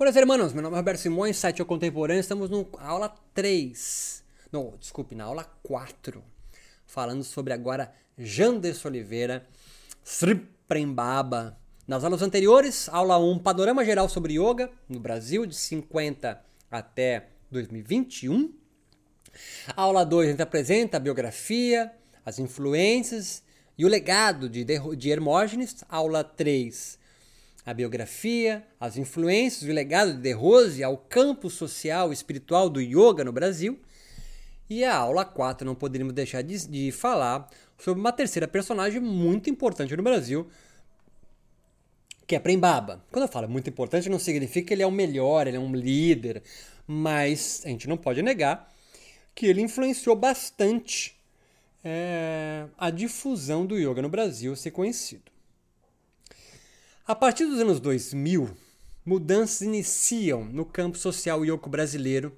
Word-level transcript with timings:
Olá, 0.00 0.12
hermanos. 0.14 0.52
Meu 0.52 0.62
nome 0.62 0.76
é 0.76 0.78
Roberto 0.78 1.00
Simões, 1.00 1.36
site 1.36 1.60
O 1.60 1.66
Contemporâneo. 1.66 2.20
Estamos 2.20 2.48
na 2.48 2.64
aula 2.78 3.12
3. 3.34 4.22
Não, 4.52 4.74
desculpe, 4.78 5.16
na 5.16 5.24
aula 5.24 5.42
4. 5.64 6.22
Falando 6.86 7.24
sobre 7.24 7.52
agora 7.52 7.92
Janderson 8.16 8.86
Oliveira, 8.86 9.44
Sri 10.04 10.36
Prembaba. 10.68 11.58
Nas 11.84 12.04
aulas 12.04 12.22
anteriores, 12.22 12.88
aula 12.90 13.18
1, 13.18 13.40
panorama 13.40 13.84
geral 13.84 14.08
sobre 14.08 14.34
yoga 14.34 14.70
no 14.88 15.00
Brasil, 15.00 15.44
de 15.44 15.56
50 15.56 16.44
até 16.70 17.30
2021. 17.50 18.52
Aula 19.74 20.04
2, 20.04 20.28
a 20.28 20.30
gente 20.30 20.42
apresenta 20.42 20.98
a 20.98 21.00
biografia, 21.00 21.92
as 22.24 22.38
influências 22.38 23.42
e 23.76 23.84
o 23.84 23.88
legado 23.88 24.48
de, 24.48 24.64
de 24.64 25.10
Hermógenes. 25.10 25.82
Aula 25.88 26.22
3, 26.22 27.00
a 27.68 27.74
biografia, 27.74 28.64
as 28.80 28.96
influências 28.96 29.68
e 29.68 29.70
o 29.70 29.74
legado 29.74 30.14
de 30.14 30.22
De 30.22 30.32
Rose 30.32 30.82
ao 30.82 30.96
campo 30.96 31.50
social 31.50 32.08
e 32.08 32.14
espiritual 32.14 32.70
do 32.70 32.80
yoga 32.80 33.22
no 33.22 33.30
Brasil. 33.30 33.78
E 34.70 34.82
a 34.84 34.96
aula 34.96 35.22
4 35.22 35.66
não 35.66 35.74
poderíamos 35.74 36.14
deixar 36.14 36.40
de, 36.40 36.66
de 36.66 36.90
falar 36.90 37.46
sobre 37.76 38.00
uma 38.00 38.10
terceira 38.10 38.48
personagem 38.48 39.02
muito 39.02 39.50
importante 39.50 39.94
no 39.94 40.02
Brasil, 40.02 40.48
que 42.26 42.34
é 42.34 42.38
Prembaba. 42.38 43.04
Quando 43.12 43.24
eu 43.24 43.28
falo 43.28 43.46
muito 43.46 43.68
importante, 43.68 44.08
não 44.08 44.18
significa 44.18 44.68
que 44.68 44.72
ele 44.72 44.82
é 44.82 44.86
o 44.86 44.90
melhor, 44.90 45.46
ele 45.46 45.58
é 45.58 45.60
um 45.60 45.74
líder, 45.74 46.42
mas 46.86 47.60
a 47.66 47.68
gente 47.68 47.86
não 47.86 47.98
pode 47.98 48.22
negar 48.22 48.72
que 49.34 49.44
ele 49.44 49.60
influenciou 49.60 50.16
bastante 50.16 51.14
é, 51.84 52.64
a 52.78 52.88
difusão 52.88 53.66
do 53.66 53.76
yoga 53.76 54.00
no 54.00 54.08
Brasil 54.08 54.56
ser 54.56 54.70
conhecido. 54.70 55.30
A 57.08 57.14
partir 57.14 57.46
dos 57.46 57.58
anos 57.58 57.80
2000, 57.80 58.50
mudanças 59.02 59.62
iniciam 59.62 60.44
no 60.44 60.62
campo 60.66 60.98
social 60.98 61.42
ioco 61.42 61.66
brasileiro 61.66 62.36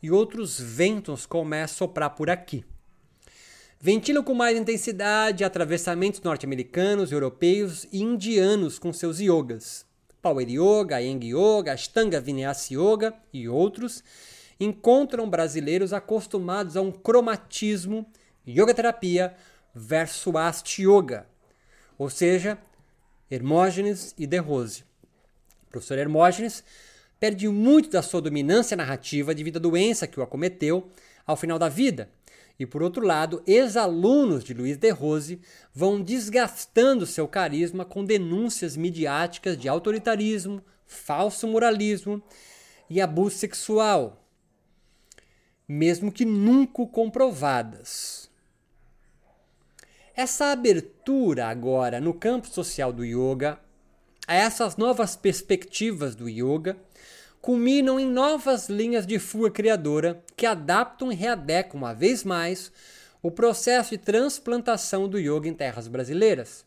e 0.00 0.12
outros 0.12 0.60
ventos 0.60 1.26
começam 1.26 1.64
a 1.64 1.88
soprar 1.88 2.10
por 2.10 2.30
aqui. 2.30 2.64
Ventilam 3.80 4.22
com 4.22 4.32
mais 4.32 4.56
intensidade 4.56 5.42
atravessamentos 5.42 6.20
norte-americanos, 6.20 7.10
europeus 7.10 7.84
e 7.90 8.00
indianos 8.00 8.78
com 8.78 8.92
seus 8.92 9.18
yogas. 9.18 9.84
Power 10.22 10.48
Yoga, 10.48 11.00
Yang 11.00 11.34
Yoga, 11.34 11.72
Ashtanga 11.72 12.20
Vinyasa 12.20 12.74
Yoga 12.74 13.12
e 13.32 13.48
outros 13.48 14.04
encontram 14.60 15.28
brasileiros 15.28 15.92
acostumados 15.92 16.76
a 16.76 16.80
um 16.80 16.92
cromatismo 16.92 18.06
yoga 18.46 18.72
terapia 18.72 19.34
versus 19.74 20.32
ast 20.36 20.80
yoga, 20.80 21.26
ou 21.98 22.08
seja, 22.08 22.56
Hermógenes 23.32 24.14
e 24.18 24.26
De 24.26 24.36
Rose. 24.36 24.84
O 25.66 25.70
professor 25.70 25.96
Hermógenes 25.96 26.62
perde 27.18 27.48
muito 27.48 27.88
da 27.88 28.02
sua 28.02 28.20
dominância 28.20 28.76
narrativa 28.76 29.34
devido 29.34 29.56
à 29.56 29.58
doença 29.58 30.06
que 30.06 30.20
o 30.20 30.22
acometeu 30.22 30.90
ao 31.26 31.34
final 31.34 31.58
da 31.58 31.66
vida. 31.66 32.10
E 32.58 32.66
por 32.66 32.82
outro 32.82 33.02
lado, 33.06 33.42
ex-alunos 33.46 34.44
de 34.44 34.52
Luiz 34.52 34.76
de 34.76 34.90
Rose 34.90 35.40
vão 35.72 36.02
desgastando 36.02 37.06
seu 37.06 37.26
carisma 37.26 37.86
com 37.86 38.04
denúncias 38.04 38.76
midiáticas 38.76 39.56
de 39.56 39.66
autoritarismo, 39.66 40.62
falso 40.86 41.48
moralismo 41.48 42.22
e 42.90 43.00
abuso 43.00 43.38
sexual, 43.38 44.28
mesmo 45.66 46.12
que 46.12 46.26
nunca 46.26 46.84
comprovadas. 46.86 48.30
Essa 50.14 50.52
abertura 50.52 51.46
agora 51.46 51.98
no 51.98 52.12
campo 52.12 52.46
social 52.46 52.92
do 52.92 53.02
yoga, 53.02 53.58
a 54.28 54.34
essas 54.34 54.76
novas 54.76 55.16
perspectivas 55.16 56.14
do 56.14 56.28
yoga, 56.28 56.76
culminam 57.40 57.98
em 57.98 58.06
novas 58.06 58.68
linhas 58.68 59.06
de 59.06 59.18
fuga 59.18 59.50
criadora 59.50 60.22
que 60.36 60.44
adaptam 60.44 61.10
e 61.10 61.14
readecam 61.14 61.78
uma 61.80 61.94
vez 61.94 62.24
mais 62.24 62.70
o 63.22 63.30
processo 63.30 63.92
de 63.92 63.98
transplantação 63.98 65.08
do 65.08 65.18
yoga 65.18 65.48
em 65.48 65.54
terras 65.54 65.88
brasileiras. 65.88 66.62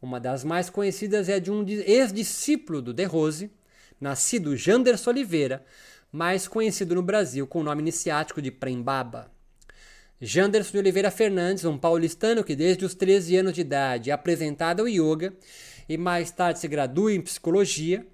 Uma 0.00 0.20
das 0.20 0.44
mais 0.44 0.70
conhecidas 0.70 1.28
é 1.28 1.40
de 1.40 1.50
um 1.50 1.66
ex-discípulo 1.66 2.80
do 2.80 2.94
De 2.94 3.04
Rose, 3.04 3.50
nascido 4.00 4.56
Janderson 4.56 5.10
Oliveira, 5.10 5.64
mais 6.12 6.46
conhecido 6.46 6.94
no 6.94 7.02
Brasil 7.02 7.44
com 7.44 7.58
o 7.58 7.64
nome 7.64 7.82
iniciático 7.82 8.40
de 8.40 8.52
Prembaba. 8.52 9.31
Janderson 10.24 10.70
de 10.70 10.78
Oliveira 10.78 11.10
Fernandes, 11.10 11.64
um 11.64 11.76
paulistano 11.76 12.44
que 12.44 12.54
desde 12.54 12.84
os 12.84 12.94
13 12.94 13.38
anos 13.38 13.52
de 13.54 13.62
idade 13.62 14.08
é 14.08 14.12
apresentado 14.12 14.78
ao 14.78 14.88
yoga 14.88 15.34
e 15.88 15.98
mais 15.98 16.30
tarde 16.30 16.60
se 16.60 16.68
gradua 16.68 17.12
em 17.12 17.20
psicologia, 17.20 18.06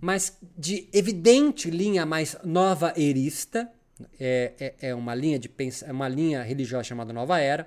mas 0.00 0.38
de 0.56 0.88
evidente 0.92 1.68
linha 1.68 2.06
mais 2.06 2.36
nova 2.44 2.94
erista, 2.96 3.68
é, 4.20 4.52
é, 4.60 4.90
é 4.90 4.94
uma 4.94 5.16
linha 5.16 5.36
de 5.36 5.50
é 5.84 5.90
uma 5.90 6.08
linha 6.08 6.44
religiosa 6.44 6.84
chamada 6.84 7.12
Nova 7.12 7.40
Era. 7.40 7.66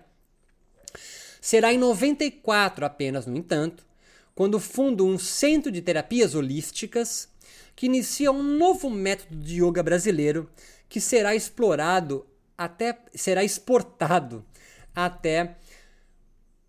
Será 1.41 1.73
em 1.73 1.77
94 1.77 2.85
apenas, 2.85 3.25
no 3.25 3.35
entanto, 3.35 3.85
quando 4.33 4.57
funda 4.57 5.03
um 5.03 5.19
centro 5.19 5.69
de 5.69 5.81
terapias 5.81 6.33
holísticas 6.33 7.27
que 7.75 7.87
inicia 7.87 8.31
um 8.31 8.41
novo 8.41 8.89
método 8.89 9.35
de 9.35 9.61
yoga 9.61 9.83
brasileiro 9.83 10.49
que 10.87 11.01
será 11.01 11.35
explorado 11.35 12.25
até 12.63 12.95
será 13.15 13.43
exportado 13.43 14.45
até 14.95 15.55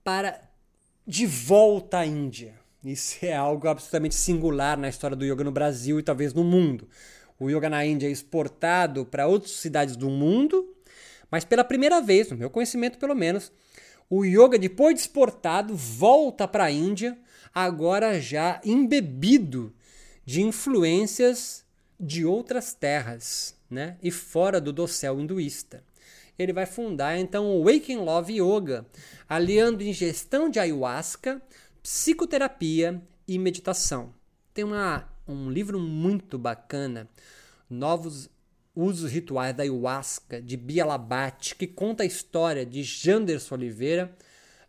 para 0.02 0.40
de 1.06 1.26
volta 1.26 1.98
à 1.98 2.06
Índia. 2.06 2.54
Isso 2.82 3.18
é 3.24 3.34
algo 3.34 3.68
absolutamente 3.68 4.14
singular 4.14 4.78
na 4.78 4.88
história 4.88 5.14
do 5.14 5.24
yoga 5.24 5.44
no 5.44 5.52
Brasil 5.52 6.00
e 6.00 6.02
talvez 6.02 6.32
no 6.32 6.42
mundo. 6.42 6.88
O 7.38 7.50
yoga 7.50 7.68
na 7.68 7.84
Índia 7.84 8.06
é 8.06 8.10
exportado 8.10 9.04
para 9.04 9.26
outras 9.26 9.52
cidades 9.52 9.94
do 9.94 10.08
mundo, 10.08 10.74
mas 11.30 11.44
pela 11.44 11.62
primeira 11.62 12.00
vez, 12.00 12.30
no 12.30 12.38
meu 12.38 12.48
conhecimento 12.48 12.98
pelo 12.98 13.14
menos, 13.14 13.52
o 14.08 14.24
yoga 14.24 14.58
depois 14.58 14.94
de 14.94 15.02
exportado 15.02 15.76
volta 15.76 16.48
para 16.48 16.64
a 16.64 16.70
Índia, 16.70 17.18
agora 17.54 18.18
já 18.18 18.62
embebido 18.64 19.74
de 20.24 20.40
influências 20.40 21.66
de 22.00 22.24
outras 22.24 22.72
terras 22.72 23.54
né? 23.72 23.96
e 24.02 24.10
fora 24.10 24.60
do 24.60 24.72
dossel 24.72 25.18
hinduísta. 25.18 25.82
Ele 26.38 26.52
vai 26.52 26.66
fundar 26.66 27.18
então 27.18 27.46
o 27.46 27.64
Waking 27.64 27.98
Love 27.98 28.40
Yoga, 28.40 28.86
aliando 29.28 29.82
ingestão 29.82 30.48
de 30.48 30.58
ayahuasca, 30.58 31.42
psicoterapia 31.82 33.02
e 33.26 33.38
meditação. 33.38 34.14
Tem 34.54 34.64
uma, 34.64 35.08
um 35.26 35.50
livro 35.50 35.78
muito 35.78 36.38
bacana, 36.38 37.08
Novos 37.68 38.30
Usos 38.74 39.10
Rituais 39.10 39.54
da 39.54 39.62
Ayahuasca, 39.62 40.40
de 40.40 40.56
Bia 40.56 40.84
Labate, 40.84 41.54
que 41.54 41.66
conta 41.66 42.02
a 42.02 42.06
história 42.06 42.64
de 42.64 42.82
Janderson 42.82 43.54
Oliveira 43.54 44.16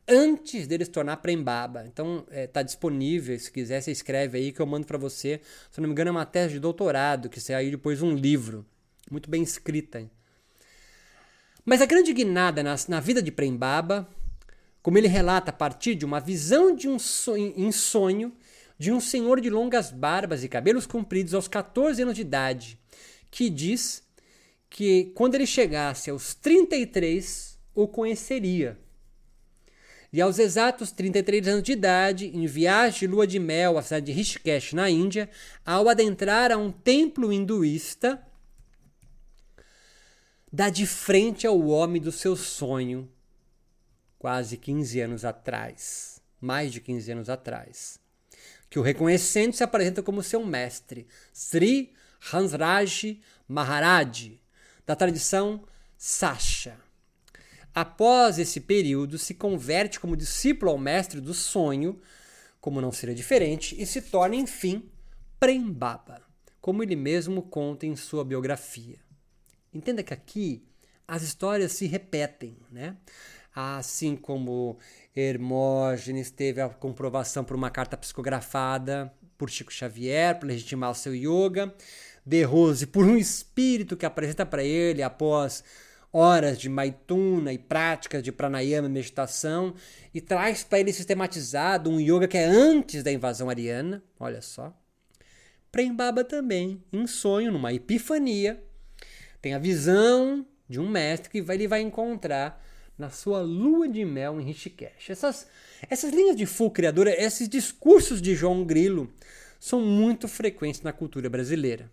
antes 0.08 0.68
dele 0.68 0.86
se 0.86 0.92
tornar 0.92 1.18
Prembaba. 1.18 1.86
Então 1.86 2.20
está 2.28 2.36
é, 2.36 2.48
tá 2.48 2.62
disponível, 2.62 3.38
se 3.40 3.52
quiser 3.52 3.82
você 3.82 3.92
escreve 3.92 4.38
aí 4.38 4.52
que 4.52 4.62
eu 4.62 4.66
mando 4.66 4.86
para 4.86 4.98
você. 4.98 5.40
Se 5.72 5.80
não 5.80 5.88
me 5.88 5.94
engano 5.94 6.10
é 6.10 6.12
uma 6.12 6.26
tese 6.26 6.56
de 6.56 6.60
doutorado, 6.60 7.30
que 7.30 7.40
saiu 7.40 7.72
depois 7.72 8.02
um 8.02 8.14
livro 8.14 8.66
muito 9.10 9.30
bem 9.30 9.44
escrita. 9.44 10.10
Mas 11.66 11.82
a 11.82 11.86
grande 11.86 12.12
guinada 12.14 12.62
na, 12.62 12.76
na 12.88 13.00
vida 13.00 13.22
de 13.22 13.32
Prembaba, 13.32 14.10
como 14.82 14.98
ele 14.98 15.08
relata 15.08 15.50
a 15.50 15.54
partir 15.54 15.96
de 15.96 16.06
uma 16.06 16.20
visão 16.20 16.76
de 16.76 16.90
um 16.90 17.00
sonho, 17.00 17.54
em 17.56 17.72
sonho 17.72 18.34
de 18.78 18.92
um 18.92 19.00
senhor 19.00 19.40
de 19.40 19.50
longas 19.50 19.92
barbas 19.92 20.44
e 20.44 20.50
cabelos 20.50 20.86
compridos 20.86 21.34
aos 21.34 21.48
14 21.48 22.02
anos 22.02 22.16
de 22.16 22.22
idade, 22.22 22.78
que 23.32 23.50
diz 23.50 24.04
que 24.70 25.12
quando 25.16 25.36
ele 25.36 25.46
chegasse 25.46 26.10
aos 26.10 26.34
33 26.34 27.58
o 27.74 27.88
conheceria. 27.88 28.78
E 30.12 30.22
aos 30.22 30.38
exatos 30.38 30.92
33 30.92 31.48
anos 31.48 31.64
de 31.64 31.72
idade, 31.72 32.28
em 32.28 32.46
viagem 32.46 33.00
de 33.00 33.08
lua 33.08 33.26
de 33.26 33.40
mel 33.40 33.78
à 33.78 33.82
cidade 33.82 34.08
de 34.08 34.12
Rishikesh, 34.12 34.74
na 34.74 34.90
Índia, 34.90 35.30
ao 35.66 35.90
adentrar 35.90 36.52
a 36.52 36.58
um 36.58 36.72
templo 36.72 37.34
hinduísta, 37.34 38.22
dá 40.54 40.70
de 40.70 40.86
frente 40.86 41.48
ao 41.48 41.60
homem 41.66 42.00
do 42.00 42.12
seu 42.12 42.36
sonho 42.36 43.10
quase 44.20 44.56
15 44.56 45.02
anos 45.02 45.26
atrás, 45.26 46.22
mais 46.40 46.72
de 46.72 46.80
15 46.80 47.12
anos 47.12 47.30
atrás, 47.30 48.00
que 48.70 48.78
o 48.78 48.84
reconhecendo 48.84 49.54
se 49.54 49.64
apresenta 49.64 50.04
como 50.04 50.22
seu 50.22 50.46
mestre, 50.46 51.08
Sri 51.34 51.92
Hansraj 52.32 53.20
Maharaj, 53.48 54.40
da 54.86 54.96
tradição 54.96 55.66
Sasha. 55.98 56.78
Após 57.74 58.38
esse 58.38 58.62
período, 58.62 59.18
se 59.18 59.34
converte 59.34 60.00
como 60.00 60.16
discípulo 60.16 60.70
ao 60.70 60.78
mestre 60.78 61.20
do 61.20 61.34
sonho, 61.34 62.00
como 62.62 62.80
não 62.80 62.92
seria 62.92 63.16
diferente, 63.16 63.76
e 63.82 63.88
se 63.88 64.04
torna, 64.04 64.36
enfim, 64.36 64.88
Prembaba, 65.40 66.22
como 66.62 66.84
ele 66.84 66.96
mesmo 66.96 67.42
conta 67.42 67.88
em 67.88 67.96
sua 67.96 68.24
biografia. 68.24 69.04
Entenda 69.74 70.04
que 70.04 70.14
aqui 70.14 70.64
as 71.08 71.24
histórias 71.24 71.72
se 71.72 71.86
repetem, 71.86 72.58
né? 72.72 72.96
Assim 73.56 74.16
como 74.16 74.78
Hermógenes 75.16 76.32
teve 76.32 76.62
a 76.62 76.70
comprovação 76.70 77.44
por 77.44 77.56
uma 77.56 77.70
carta 77.70 77.98
psicografada 77.98 79.14
por 79.38 79.50
Chico 79.50 79.74
Xavier, 79.74 80.40
para 80.40 80.48
legitimar 80.48 80.92
o 80.92 80.96
seu 80.96 81.14
yoga. 81.14 81.74
De 82.26 82.44
Rose, 82.44 82.88
por 82.88 83.04
um 83.04 83.18
espírito 83.18 83.98
que 83.98 84.06
apresenta 84.06 84.46
para 84.46 84.64
ele 84.64 85.04
após 85.04 85.64
horas 86.14 86.58
de 86.58 86.70
maituna 86.70 87.52
e 87.52 87.58
práticas 87.58 88.24
de 88.24 88.32
pranayama 88.32 88.88
e 88.88 88.92
meditação 88.92 89.74
e 90.14 90.22
traz 90.22 90.64
para 90.64 90.80
ele 90.80 90.94
sistematizado 90.94 91.90
um 91.90 92.00
yoga 92.00 92.28
que 92.28 92.38
é 92.38 92.46
antes 92.46 93.04
da 93.04 93.12
invasão 93.12 93.50
ariana, 93.50 94.02
olha 94.18 94.42
só. 94.42 94.74
Prembaba 95.70 96.24
também, 96.24 96.82
em 96.94 97.06
sonho, 97.08 97.52
numa 97.52 97.74
epifania, 97.74 98.64
tem 99.44 99.54
a 99.54 99.60
visão 99.60 100.46
de 100.70 100.80
um 100.80 100.88
mestre 100.88 101.30
que 101.30 101.40
ele 101.52 101.68
vai 101.68 101.82
encontrar 101.82 102.66
na 102.98 103.10
sua 103.10 103.42
lua 103.42 103.90
de 103.90 104.06
mel 104.06 104.40
em 104.40 104.46
Rishikesh. 104.46 105.10
Essas, 105.10 105.46
essas 105.90 106.14
linhas 106.14 106.38
de 106.38 106.46
full 106.46 106.72
criadora, 106.72 107.14
esses 107.22 107.50
discursos 107.50 108.22
de 108.22 108.36
João 108.36 108.64
Grilo 108.64 109.12
são 109.60 109.82
muito 109.82 110.30
frequentes 110.30 110.82
na 110.82 110.94
cultura 110.94 111.30
brasileira. 111.30 111.92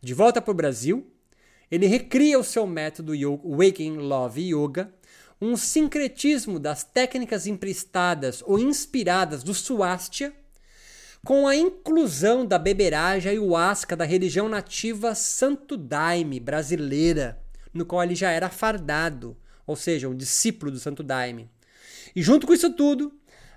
De 0.00 0.14
volta 0.14 0.40
para 0.40 0.52
o 0.52 0.54
Brasil, 0.54 1.04
ele 1.68 1.88
recria 1.88 2.38
o 2.38 2.44
seu 2.44 2.68
método 2.68 3.16
yoga, 3.16 3.42
Waking 3.44 3.96
Love 3.96 4.54
Yoga, 4.54 4.94
um 5.40 5.56
sincretismo 5.56 6.60
das 6.60 6.84
técnicas 6.84 7.48
emprestadas 7.48 8.44
ou 8.46 8.60
inspiradas 8.60 9.42
do 9.42 9.52
Swastika, 9.52 10.32
com 11.24 11.48
a 11.48 11.56
inclusão 11.56 12.44
da 12.44 12.58
beberagem 12.58 13.30
ayahuasca 13.30 13.96
da 13.96 14.04
religião 14.04 14.46
nativa 14.46 15.14
Santo 15.14 15.74
Daime 15.74 16.38
brasileira, 16.38 17.40
no 17.72 17.86
qual 17.86 18.04
ele 18.04 18.14
já 18.14 18.30
era 18.30 18.50
fardado, 18.50 19.34
ou 19.66 19.74
seja, 19.74 20.06
um 20.06 20.14
discípulo 20.14 20.70
do 20.70 20.78
Santo 20.78 21.02
Daime. 21.02 21.50
E 22.14 22.22
junto 22.22 22.46
com 22.46 22.52
isso 22.52 22.70
tudo, 22.74 23.10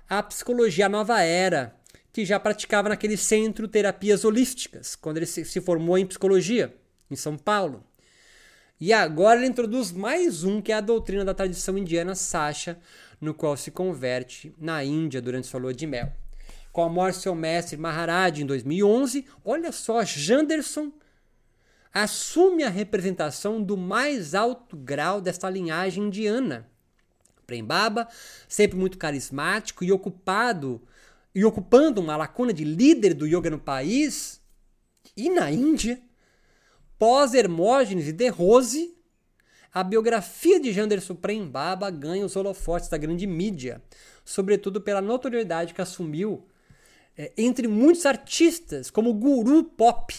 a 0.08 0.22
psicologia 0.22 0.88
nova 0.88 1.20
era, 1.20 1.76
que 2.10 2.24
já 2.24 2.40
praticava 2.40 2.88
naquele 2.88 3.18
centro 3.18 3.68
terapias 3.68 4.24
holísticas, 4.24 4.96
quando 4.96 5.18
ele 5.18 5.26
se 5.26 5.60
formou 5.60 5.98
em 5.98 6.06
psicologia, 6.06 6.74
em 7.10 7.16
São 7.16 7.36
Paulo. 7.36 7.84
E 8.80 8.94
agora 8.94 9.38
ele 9.38 9.48
introduz 9.48 9.92
mais 9.92 10.42
um, 10.42 10.62
que 10.62 10.72
é 10.72 10.76
a 10.76 10.80
doutrina 10.80 11.24
da 11.24 11.34
tradição 11.34 11.76
indiana 11.76 12.14
Sasha, 12.14 12.78
no 13.20 13.34
qual 13.34 13.56
se 13.58 13.70
converte 13.70 14.54
na 14.56 14.82
Índia 14.82 15.20
durante 15.20 15.48
sua 15.48 15.60
lua 15.60 15.74
de 15.74 15.86
mel. 15.86 16.10
Com 16.78 16.84
a 16.84 16.88
morte 16.88 17.16
do 17.16 17.22
seu 17.22 17.34
mestre 17.34 17.76
Maharaj 17.76 18.40
em 18.40 18.46
2011, 18.46 19.26
olha 19.44 19.72
só, 19.72 20.04
Janderson 20.04 20.92
assume 21.92 22.62
a 22.62 22.68
representação 22.68 23.60
do 23.60 23.76
mais 23.76 24.32
alto 24.32 24.76
grau 24.76 25.20
desta 25.20 25.50
linhagem 25.50 26.04
indiana. 26.04 26.70
Prembaba, 27.44 28.06
sempre 28.48 28.78
muito 28.78 28.96
carismático 28.96 29.82
e 29.82 29.90
ocupado 29.90 30.80
e 31.34 31.44
ocupando 31.44 32.00
uma 32.00 32.16
lacuna 32.16 32.52
de 32.52 32.62
líder 32.62 33.12
do 33.12 33.26
yoga 33.26 33.50
no 33.50 33.58
país 33.58 34.40
e 35.16 35.28
na 35.30 35.50
Índia, 35.50 36.00
Pós-Hermógenes 36.96 38.06
e 38.06 38.12
De 38.12 38.28
Rose, 38.28 38.96
a 39.74 39.82
biografia 39.82 40.60
de 40.60 40.72
Janderson 40.72 41.16
Prembaba 41.16 41.90
ganha 41.90 42.24
os 42.24 42.36
holofotes 42.36 42.88
da 42.88 42.96
grande 42.96 43.26
mídia, 43.26 43.82
sobretudo 44.24 44.80
pela 44.80 45.02
notoriedade 45.02 45.74
que 45.74 45.82
assumiu 45.82 46.47
é, 47.18 47.32
entre 47.36 47.66
muitos 47.66 48.06
artistas, 48.06 48.90
como 48.90 49.12
guru 49.12 49.64
pop 49.64 50.14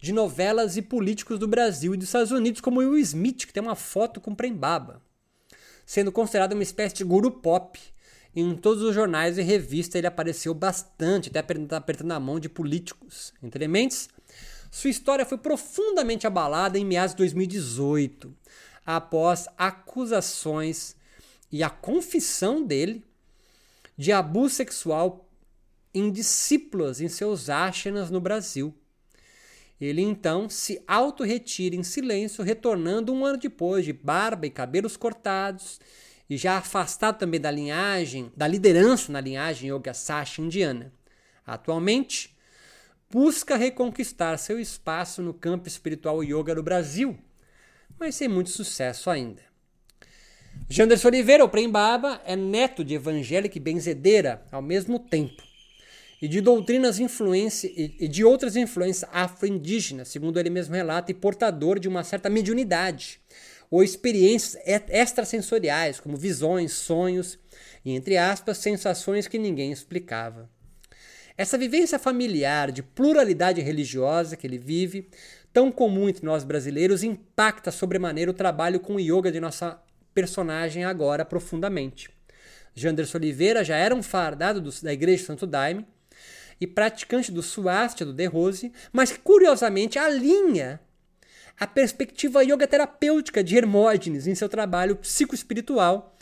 de 0.00 0.10
novelas 0.10 0.78
e 0.78 0.82
políticos 0.82 1.38
do 1.38 1.46
Brasil 1.46 1.92
e 1.92 1.98
dos 1.98 2.08
Estados 2.08 2.32
Unidos, 2.32 2.62
como 2.62 2.80
Will 2.80 2.96
Smith, 2.96 3.46
que 3.46 3.52
tem 3.52 3.62
uma 3.62 3.74
foto 3.74 4.18
com 4.22 4.34
Prembaba, 4.34 5.02
sendo 5.84 6.10
considerado 6.10 6.54
uma 6.54 6.62
espécie 6.62 6.94
de 6.94 7.04
guru 7.04 7.30
pop. 7.30 7.78
Em 8.34 8.56
todos 8.56 8.82
os 8.82 8.94
jornais 8.94 9.36
e 9.36 9.42
revistas 9.42 9.96
ele 9.96 10.06
apareceu 10.06 10.54
bastante, 10.54 11.28
até 11.28 11.40
apertando 11.40 12.12
a 12.12 12.20
mão 12.20 12.40
de 12.40 12.48
políticos. 12.48 13.34
Entre 13.42 13.68
mentes, 13.68 14.08
sua 14.70 14.88
história 14.88 15.26
foi 15.26 15.36
profundamente 15.36 16.26
abalada 16.26 16.78
em 16.78 16.84
meados 16.84 17.12
de 17.12 17.18
2018, 17.18 18.34
após 18.86 19.46
acusações 19.58 20.96
e 21.52 21.62
a 21.62 21.68
confissão 21.68 22.64
dele 22.64 23.04
de 23.98 24.12
abuso 24.12 24.54
sexual 24.54 25.29
em 25.94 26.10
discípulas 26.10 27.00
em 27.00 27.08
seus 27.08 27.50
ashramas 27.50 28.10
no 28.10 28.20
Brasil. 28.20 28.74
Ele 29.80 30.02
então 30.02 30.48
se 30.48 30.82
auto-retira 30.86 31.74
em 31.74 31.82
silêncio, 31.82 32.44
retornando 32.44 33.12
um 33.12 33.24
ano 33.24 33.38
depois, 33.38 33.84
de 33.84 33.92
barba 33.92 34.46
e 34.46 34.50
cabelos 34.50 34.96
cortados, 34.96 35.80
e 36.28 36.36
já 36.36 36.58
afastado 36.58 37.18
também 37.18 37.40
da 37.40 37.50
linhagem, 37.50 38.30
da 38.36 38.46
liderança 38.46 39.10
na 39.10 39.20
linhagem 39.20 39.74
Yoga 39.74 39.94
Sasha 39.94 40.42
indiana. 40.42 40.92
Atualmente, 41.46 42.36
busca 43.10 43.56
reconquistar 43.56 44.38
seu 44.38 44.60
espaço 44.60 45.22
no 45.22 45.34
campo 45.34 45.66
espiritual 45.66 46.22
yoga 46.22 46.54
no 46.54 46.62
Brasil, 46.62 47.18
mas 47.98 48.14
sem 48.14 48.28
muito 48.28 48.50
sucesso 48.50 49.10
ainda. 49.10 49.42
Janderson 50.68 51.08
Oliveira, 51.08 51.44
o 51.44 51.48
Prembaba, 51.48 52.20
é 52.24 52.36
neto 52.36 52.84
de 52.84 52.94
evangélica 52.94 53.58
e 53.58 53.60
benzedeira 53.60 54.46
ao 54.52 54.62
mesmo 54.62 55.00
tempo, 55.00 55.42
e 56.20 56.28
de 56.28 56.40
doutrinas 56.40 56.98
influência 56.98 57.70
e 57.74 58.06
de 58.06 58.24
outras 58.24 58.54
influências 58.54 59.08
afro-indígenas, 59.12 60.08
segundo 60.08 60.38
ele 60.38 60.50
mesmo 60.50 60.74
relata, 60.74 61.10
e 61.10 61.14
portador 61.14 61.78
de 61.78 61.88
uma 61.88 62.04
certa 62.04 62.28
mediunidade 62.28 63.20
ou 63.70 63.82
experiências 63.82 64.60
extrasensoriais, 64.88 66.00
como 66.00 66.16
visões, 66.16 66.72
sonhos 66.72 67.38
e, 67.84 67.92
entre 67.92 68.16
aspas, 68.16 68.58
sensações 68.58 69.28
que 69.28 69.38
ninguém 69.38 69.70
explicava. 69.70 70.50
Essa 71.38 71.56
vivência 71.56 71.98
familiar 71.98 72.72
de 72.72 72.82
pluralidade 72.82 73.60
religiosa 73.62 74.36
que 74.36 74.46
ele 74.46 74.58
vive, 74.58 75.08
tão 75.52 75.70
comum 75.70 76.08
entre 76.08 76.26
nós 76.26 76.44
brasileiros, 76.44 77.02
impacta 77.02 77.70
sobremaneira 77.70 78.30
o 78.30 78.34
trabalho 78.34 78.80
com 78.80 78.96
o 78.96 79.00
yoga 79.00 79.30
de 79.30 79.40
nossa 79.40 79.80
personagem 80.12 80.84
agora 80.84 81.24
profundamente. 81.24 82.10
Janderson 82.74 83.18
Oliveira 83.18 83.64
já 83.64 83.76
era 83.76 83.94
um 83.94 84.02
fardado 84.02 84.60
do, 84.60 84.70
da 84.82 84.92
Igreja 84.92 85.18
de 85.18 85.26
Santo 85.26 85.46
Daime 85.46 85.86
e 86.60 86.66
praticante 86.66 87.32
do 87.32 87.42
Swastika 87.42 88.04
do 88.04 88.12
De 88.12 88.26
Rose, 88.26 88.72
mas 88.92 89.16
curiosamente 89.16 89.98
alinha 89.98 90.80
a 91.58 91.66
perspectiva 91.66 92.42
yoga 92.42 92.66
terapêutica 92.66 93.42
de 93.42 93.56
Hermógenes 93.56 94.26
em 94.26 94.34
seu 94.34 94.48
trabalho 94.48 94.96
psicoespiritual, 94.96 96.16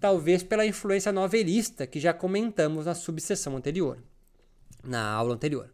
talvez 0.00 0.42
pela 0.42 0.66
influência 0.66 1.12
novelista 1.12 1.86
que 1.86 2.00
já 2.00 2.12
comentamos 2.12 2.86
na 2.86 2.94
subseção 2.94 3.56
anterior 3.56 3.98
na 4.86 5.10
aula 5.10 5.34
anterior. 5.34 5.70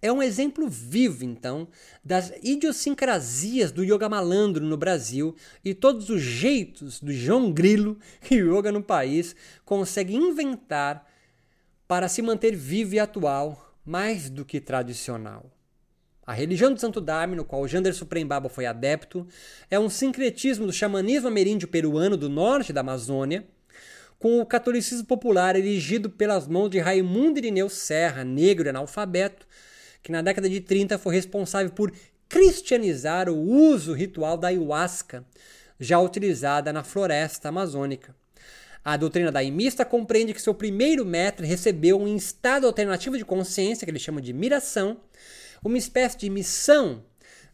É 0.00 0.10
um 0.10 0.20
exemplo 0.20 0.68
vivo, 0.68 1.24
então, 1.24 1.68
das 2.04 2.32
idiosincrasias 2.42 3.70
do 3.70 3.84
yoga 3.84 4.08
malandro 4.08 4.64
no 4.64 4.76
Brasil 4.76 5.36
e 5.64 5.74
todos 5.74 6.10
os 6.10 6.20
jeitos 6.20 7.00
do 7.00 7.12
João 7.12 7.52
Grilo 7.52 7.96
que 8.20 8.42
o 8.42 8.58
yoga 8.58 8.72
no 8.72 8.82
país 8.82 9.36
consegue 9.64 10.14
inventar 10.16 11.08
para 11.86 12.08
se 12.08 12.22
manter 12.22 12.54
vivo 12.54 12.94
e 12.94 12.98
atual, 12.98 13.74
mais 13.84 14.30
do 14.30 14.44
que 14.44 14.60
tradicional. 14.60 15.50
A 16.24 16.32
religião 16.32 16.72
do 16.72 16.78
Santo 16.78 17.00
Daime, 17.00 17.34
no 17.34 17.44
qual 17.44 17.66
Janderson 17.66 18.06
Prembaba 18.06 18.48
foi 18.48 18.64
adepto, 18.64 19.26
é 19.70 19.78
um 19.78 19.90
sincretismo 19.90 20.66
do 20.66 20.72
xamanismo 20.72 21.28
ameríndio 21.28 21.66
peruano 21.66 22.16
do 22.16 22.28
norte 22.28 22.72
da 22.72 22.80
Amazônia, 22.80 23.44
com 24.20 24.40
o 24.40 24.46
catolicismo 24.46 25.04
popular 25.04 25.56
erigido 25.56 26.08
pelas 26.08 26.46
mãos 26.46 26.70
de 26.70 26.78
Raimundo 26.78 27.38
Irineu 27.38 27.68
Serra, 27.68 28.22
negro 28.22 28.68
e 28.68 28.70
analfabeto, 28.70 29.48
que 30.00 30.12
na 30.12 30.22
década 30.22 30.48
de 30.48 30.60
30 30.60 30.96
foi 30.96 31.12
responsável 31.12 31.72
por 31.72 31.92
cristianizar 32.28 33.28
o 33.28 33.36
uso 33.36 33.92
ritual 33.92 34.38
da 34.38 34.46
ayahuasca, 34.46 35.26
já 35.78 35.98
utilizada 35.98 36.72
na 36.72 36.84
floresta 36.84 37.48
amazônica. 37.48 38.14
A 38.84 38.96
doutrina 38.96 39.30
daimista 39.30 39.84
compreende 39.84 40.34
que 40.34 40.42
seu 40.42 40.52
primeiro 40.52 41.04
mestre 41.04 41.46
recebeu 41.46 42.00
um 42.00 42.16
estado 42.16 42.66
alternativo 42.66 43.16
de 43.16 43.24
consciência, 43.24 43.84
que 43.84 43.90
ele 43.90 43.98
chama 43.98 44.20
de 44.20 44.32
miração, 44.32 45.00
uma 45.64 45.78
espécie 45.78 46.18
de 46.18 46.28
missão 46.28 47.04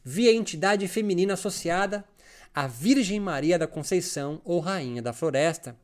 via 0.02 0.32
entidade 0.32 0.88
feminina 0.88 1.34
associada 1.34 2.02
à 2.54 2.66
Virgem 2.66 3.20
Maria 3.20 3.58
da 3.58 3.66
Conceição 3.66 4.40
ou 4.42 4.58
Rainha 4.58 5.02
da 5.02 5.12
Floresta, 5.12 5.76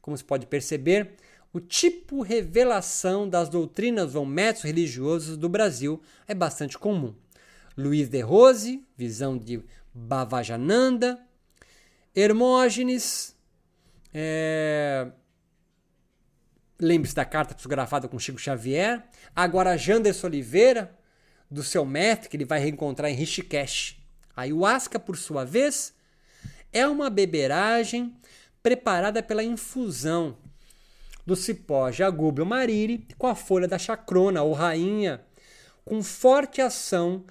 como 0.00 0.16
se 0.16 0.24
pode 0.24 0.46
perceber, 0.46 1.14
o 1.52 1.60
tipo 1.60 2.22
revelação 2.22 3.28
das 3.28 3.50
doutrinas 3.50 4.14
ou 4.14 4.24
métodos 4.24 4.62
religiosos 4.62 5.36
do 5.36 5.48
Brasil 5.48 6.00
é 6.26 6.34
bastante 6.34 6.78
comum. 6.78 7.14
Luiz 7.76 8.08
de 8.08 8.20
Rose, 8.22 8.82
visão 8.96 9.36
de 9.36 9.62
Bavajananda, 9.92 11.20
Hermógenes, 12.14 13.35
é... 14.12 15.08
lembre-se 16.80 17.14
da 17.14 17.24
carta 17.24 17.54
psicografada 17.54 18.08
com 18.08 18.18
Chico 18.18 18.38
Xavier, 18.38 19.04
agora 19.34 19.76
Janderson 19.76 20.26
Oliveira, 20.26 20.96
do 21.50 21.62
seu 21.62 21.84
mestre, 21.84 22.28
que 22.28 22.36
ele 22.36 22.44
vai 22.44 22.58
reencontrar 22.58 23.10
em 23.10 23.14
Rishikesh. 23.14 23.96
A 24.34 24.42
ayahuasca, 24.42 24.98
por 24.98 25.16
sua 25.16 25.44
vez, 25.44 25.94
é 26.72 26.86
uma 26.86 27.08
beberagem 27.08 28.14
preparada 28.62 29.22
pela 29.22 29.42
infusão 29.44 30.36
do 31.24 31.34
cipó 31.34 31.90
Jagúbio 31.90 32.46
mariri 32.46 33.06
com 33.18 33.26
a 33.26 33.34
folha 33.34 33.66
da 33.66 33.78
chacrona 33.78 34.42
ou 34.42 34.52
rainha, 34.52 35.20
com 35.84 36.02
forte 36.02 36.60
ação 36.60 37.24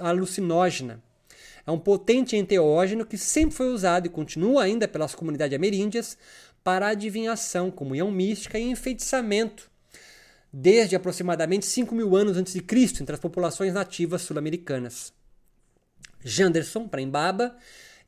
alucinógena. 0.00 1.02
É 1.66 1.70
um 1.70 1.78
potente 1.78 2.36
enteógeno 2.36 3.04
que 3.04 3.18
sempre 3.18 3.56
foi 3.56 3.72
usado 3.72 4.06
e 4.06 4.10
continua 4.10 4.62
ainda 4.62 4.86
pelas 4.86 5.14
comunidades 5.14 5.56
ameríndias 5.56 6.16
para 6.62 6.88
adivinhação, 6.88 7.70
comunhão 7.70 8.10
mística 8.10 8.58
e 8.58 8.70
enfeitiçamento, 8.70 9.70
desde 10.52 10.94
aproximadamente 10.94 11.66
5 11.66 11.94
mil 11.94 12.14
anos 12.14 12.36
antes 12.36 12.52
de 12.52 12.60
Cristo 12.60 13.02
entre 13.02 13.14
as 13.14 13.20
populações 13.20 13.74
nativas 13.74 14.22
sul-americanas. 14.22 15.12
Janderson 16.24 16.88
Prembaba 16.88 17.56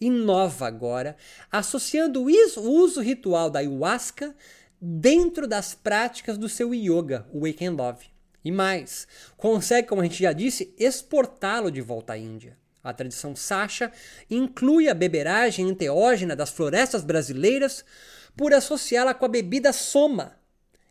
inova 0.00 0.66
agora, 0.66 1.16
associando 1.50 2.22
o 2.22 2.70
uso 2.70 3.00
ritual 3.00 3.50
da 3.50 3.58
ayahuasca 3.58 4.34
dentro 4.80 5.48
das 5.48 5.74
práticas 5.74 6.38
do 6.38 6.48
seu 6.48 6.72
yoga, 6.72 7.26
o 7.32 7.40
Wake 7.40 7.66
and 7.66 7.72
Love. 7.72 8.06
E 8.44 8.52
mais, 8.52 9.08
consegue, 9.36 9.88
como 9.88 10.00
a 10.00 10.04
gente 10.04 10.22
já 10.22 10.32
disse, 10.32 10.72
exportá-lo 10.78 11.70
de 11.70 11.80
volta 11.80 12.12
à 12.12 12.18
Índia. 12.18 12.56
A 12.82 12.92
tradição 12.92 13.34
Sacha 13.34 13.92
inclui 14.30 14.88
a 14.88 14.94
beberagem 14.94 15.68
enteógena 15.68 16.34
das 16.36 16.50
florestas 16.50 17.02
brasileiras 17.02 17.84
por 18.36 18.54
associá-la 18.54 19.14
com 19.14 19.24
a 19.24 19.28
bebida 19.28 19.72
soma, 19.72 20.38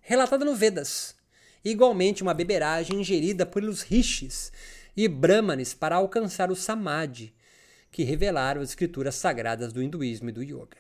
relatada 0.02 0.44
no 0.44 0.56
Vedas. 0.56 1.16
Igualmente, 1.64 2.24
uma 2.24 2.34
beberagem 2.34 3.00
ingerida 3.00 3.46
pelos 3.46 3.82
rishis 3.82 4.52
e 4.96 5.08
brahmanes 5.08 5.74
para 5.74 5.96
alcançar 5.96 6.52
o 6.52 6.56
samadhi, 6.56 7.34
que 7.92 8.04
revelaram 8.04 8.62
as 8.62 8.70
escrituras 8.70 9.16
sagradas 9.16 9.72
do 9.72 9.82
hinduísmo 9.82 10.30
e 10.30 10.32
do 10.32 10.44
yoga. 10.44 10.78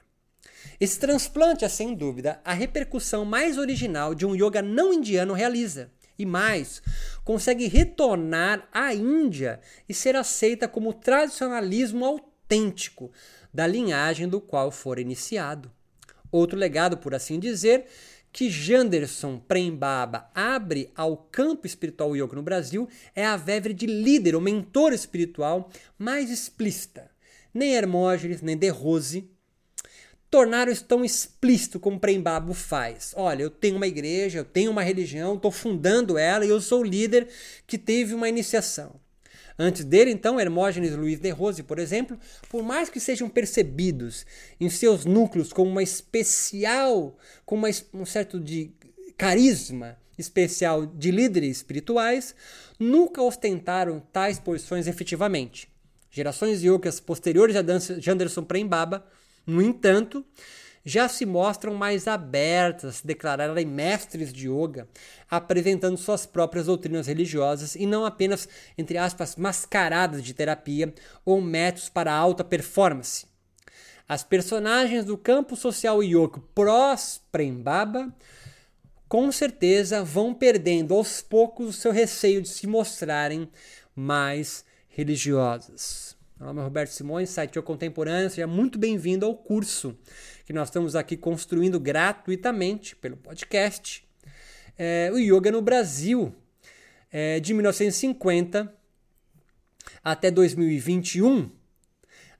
Esse 0.79 0.99
transplante 0.99 1.65
é, 1.65 1.69
sem 1.69 1.95
dúvida, 1.95 2.39
a 2.43 2.53
repercussão 2.53 3.25
mais 3.25 3.57
original 3.57 4.13
de 4.13 4.25
um 4.25 4.35
yoga 4.35 4.61
não 4.61 4.93
indiano 4.93 5.33
realiza. 5.33 5.91
E 6.17 6.25
mais, 6.25 6.81
consegue 7.23 7.67
retornar 7.67 8.67
à 8.71 8.93
Índia 8.93 9.59
e 9.87 9.93
ser 9.93 10.15
aceita 10.15 10.67
como 10.67 10.93
tradicionalismo 10.93 12.05
autêntico 12.05 13.11
da 13.53 13.67
linhagem 13.67 14.27
do 14.27 14.41
qual 14.41 14.71
for 14.71 14.99
iniciado. 14.99 15.71
Outro 16.31 16.57
legado, 16.57 16.97
por 16.97 17.13
assim 17.13 17.39
dizer, 17.39 17.85
que 18.31 18.49
Janderson 18.49 19.39
Prembaba 19.39 20.29
abre 20.33 20.91
ao 20.95 21.17
campo 21.17 21.65
espiritual 21.65 22.15
yoga 22.15 22.35
no 22.35 22.43
Brasil 22.43 22.87
é 23.15 23.25
a 23.25 23.37
verve 23.37 23.73
de 23.73 23.87
líder 23.87 24.35
ou 24.35 24.41
mentor 24.41 24.93
espiritual 24.93 25.69
mais 25.97 26.29
explícita. 26.29 27.09
Nem 27.53 27.73
Hermógenes, 27.73 28.41
nem 28.41 28.57
De 28.57 28.69
Rose 28.69 29.29
tornaram 30.29 30.71
isso 30.71 30.83
tão 30.83 31.05
explícito 31.05 31.79
como 31.79 31.99
Prembaba 31.99 32.53
faz. 32.53 33.13
Olha, 33.15 33.43
eu 33.43 33.49
tenho 33.49 33.77
uma 33.77 33.87
igreja, 33.87 34.39
eu 34.39 34.45
tenho 34.45 34.71
uma 34.71 34.83
religião, 34.83 35.35
estou 35.35 35.51
fundando 35.51 36.17
ela 36.17 36.45
e 36.45 36.49
eu 36.49 36.59
sou 36.59 36.81
o 36.81 36.85
líder 36.85 37.27
que 37.65 37.77
teve 37.77 38.13
uma 38.13 38.29
iniciação. 38.29 38.99
Antes 39.59 39.83
dele, 39.83 40.11
então, 40.11 40.39
Hermógenes 40.39 40.95
Luiz 40.95 41.19
de 41.19 41.31
Rose, 41.31 41.63
por 41.63 41.79
exemplo, 41.79 42.19
por 42.47 42.61
mais 42.61 42.89
que 42.89 42.99
sejam 42.99 43.27
percebidos 43.27 44.23
em 44.59 44.69
seus 44.69 45.03
núcleos 45.03 45.51
como 45.51 45.71
uma 45.71 45.81
especial, 45.81 47.17
com 47.43 47.55
uma, 47.55 47.69
um 47.91 48.05
certo 48.05 48.39
de 48.39 48.71
carisma 49.17 49.97
especial 50.15 50.85
de 50.85 51.09
líderes 51.09 51.57
espirituais, 51.57 52.35
nunca 52.79 53.21
ostentaram 53.21 53.99
tais 53.99 54.39
posições 54.39 54.85
efetivamente. 54.85 55.67
Gerações 56.11 56.63
yogas 56.63 56.99
posteriores 56.99 57.55
a 57.55 57.59
Anderson 58.11 58.43
Prembaba, 58.43 59.05
no 59.47 59.61
entanto, 59.61 60.25
já 60.83 61.07
se 61.09 61.25
mostram 61.25 61.73
mais 61.73 62.07
abertas 62.07 62.85
a 62.85 62.91
se 62.93 63.07
declararem 63.07 63.65
mestres 63.65 64.31
de 64.31 64.49
yoga, 64.49 64.87
apresentando 65.29 65.97
suas 65.97 66.25
próprias 66.25 66.65
doutrinas 66.65 67.07
religiosas 67.07 67.75
e 67.75 67.85
não 67.85 68.05
apenas, 68.05 68.47
entre 68.77 68.97
aspas, 68.97 69.35
mascaradas 69.35 70.23
de 70.23 70.33
terapia 70.33 70.93
ou 71.25 71.41
métodos 71.41 71.89
para 71.89 72.13
alta 72.13 72.43
performance. 72.43 73.25
As 74.07 74.23
personagens 74.23 75.03
do 75.03 75.17
campo 75.17 75.55
social 75.55 76.01
yoga 76.01 76.41
prós-Prembaba 76.53 78.13
com 79.07 79.31
certeza 79.31 80.03
vão 80.03 80.33
perdendo 80.33 80.93
aos 80.93 81.21
poucos 81.21 81.67
o 81.69 81.73
seu 81.73 81.91
receio 81.91 82.41
de 82.41 82.49
se 82.49 82.67
mostrarem 82.67 83.49
mais 83.95 84.65
religiosas. 84.89 86.16
Meu 86.39 86.45
nome 86.49 86.59
é 86.59 86.63
Roberto 86.63 86.91
Simões, 86.91 87.31
site 87.31 87.59
Contemporâneo. 87.63 88.29
Seja 88.29 88.45
muito 88.45 88.77
bem-vindo 88.77 89.25
ao 89.25 89.35
curso 89.35 89.97
que 90.45 90.53
nós 90.53 90.67
estamos 90.67 90.95
aqui 90.95 91.17
construindo 91.17 91.79
gratuitamente 91.79 92.95
pelo 92.95 93.17
podcast. 93.17 94.07
É, 94.77 95.09
o 95.11 95.17
Yoga 95.17 95.51
no 95.51 95.63
Brasil, 95.63 96.31
é, 97.11 97.39
de 97.39 97.55
1950 97.55 98.71
até 100.03 100.29
2021. 100.29 101.49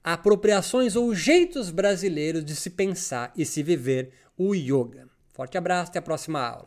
Apropriações 0.03 0.95
ou 0.95 1.15
jeitos 1.15 1.71
brasileiros 1.71 2.45
de 2.45 2.55
se 2.55 2.69
pensar 2.69 3.33
e 3.35 3.43
se 3.43 3.63
viver 3.63 4.11
o 4.37 4.53
yoga. 4.53 5.09
Forte 5.33 5.57
abraço, 5.57 5.89
até 5.89 5.97
a 5.97 6.03
próxima 6.03 6.39
aula. 6.39 6.65